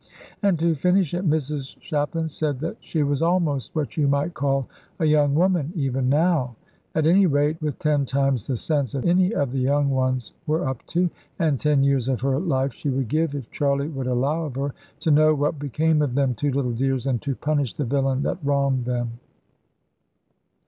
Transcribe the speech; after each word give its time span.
And 0.41 0.57
to 0.57 0.73
finish 0.73 1.13
it, 1.13 1.29
Mrs 1.29 1.75
Shapland 1.79 2.31
said 2.31 2.59
that 2.61 2.77
she 2.79 3.03
was 3.03 3.21
almost 3.21 3.75
what 3.75 3.97
you 3.97 4.07
might 4.07 4.33
call 4.33 4.67
a 4.97 5.05
young 5.05 5.35
woman 5.35 5.71
even 5.75 6.09
now; 6.09 6.55
at 6.95 7.05
any 7.05 7.27
rate 7.27 7.61
with 7.61 7.77
ten 7.77 8.07
times 8.07 8.47
the 8.47 8.57
sense 8.57 8.95
any 8.95 9.35
of 9.35 9.51
the 9.51 9.59
young 9.59 9.91
ones 9.91 10.33
were 10.47 10.67
up 10.67 10.83
to. 10.87 11.07
And 11.37 11.59
ten 11.59 11.83
years 11.83 12.07
of 12.09 12.21
her 12.21 12.39
life 12.39 12.73
she 12.73 12.89
would 12.89 13.09
give, 13.09 13.35
if 13.35 13.51
Charley 13.51 13.89
would 13.89 14.07
allow 14.07 14.45
of 14.45 14.55
her, 14.55 14.73
to 15.01 15.11
know 15.11 15.35
what 15.35 15.59
became 15.59 16.01
of 16.01 16.15
them 16.15 16.33
two 16.33 16.49
little 16.49 16.71
dears, 16.73 17.05
and 17.05 17.21
to 17.21 17.35
punish 17.35 17.75
the 17.75 17.85
villain 17.85 18.23
that 18.23 18.39
wronged 18.41 18.85
them. 18.85 19.19